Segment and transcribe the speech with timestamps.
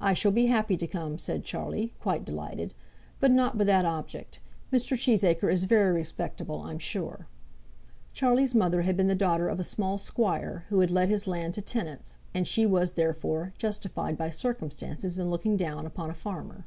[0.00, 2.72] "I shall be happy to come," said Charlie, quite delighted;
[3.20, 4.40] "but not with that object.
[4.72, 4.96] Mr.
[4.96, 7.26] Cheesacre is very respectable, I'm sure."
[8.14, 11.52] Charlie's mother had been the daughter of a small squire who had let his land
[11.56, 16.64] to tenants, and she was, therefore, justified by circumstances in looking down upon a farmer.